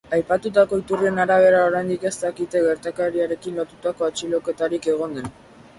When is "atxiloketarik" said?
4.11-4.91